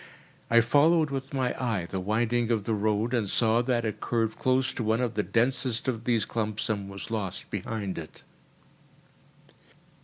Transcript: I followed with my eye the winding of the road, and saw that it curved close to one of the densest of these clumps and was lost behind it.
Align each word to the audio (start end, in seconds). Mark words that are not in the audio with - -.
I 0.49 0.61
followed 0.61 1.11
with 1.11 1.31
my 1.31 1.53
eye 1.63 1.85
the 1.87 1.99
winding 1.99 2.49
of 2.49 2.63
the 2.63 2.73
road, 2.73 3.13
and 3.13 3.29
saw 3.29 3.61
that 3.61 3.85
it 3.85 3.99
curved 4.01 4.39
close 4.39 4.73
to 4.73 4.83
one 4.83 4.99
of 4.99 5.13
the 5.13 5.21
densest 5.21 5.87
of 5.87 6.05
these 6.05 6.25
clumps 6.25 6.69
and 6.69 6.89
was 6.89 7.11
lost 7.11 7.51
behind 7.51 7.99
it. 7.99 8.23